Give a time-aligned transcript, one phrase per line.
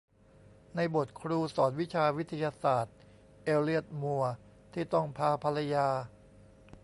[0.75, 2.95] ในบทครูสอนวิชาวิทยาศาสตร์
[3.43, 4.33] เอลเลียต มัวร์
[4.73, 5.87] ที่ต้องพาภรรยา